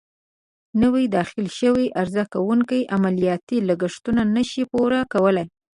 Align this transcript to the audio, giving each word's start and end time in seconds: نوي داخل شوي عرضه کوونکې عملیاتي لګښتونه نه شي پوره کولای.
نوي 0.83 1.05
داخل 1.15 1.45
شوي 1.59 1.85
عرضه 2.01 2.23
کوونکې 2.33 2.79
عملیاتي 2.95 3.57
لګښتونه 3.69 4.21
نه 4.35 4.43
شي 4.49 4.63
پوره 4.71 4.99
کولای. 5.13 5.47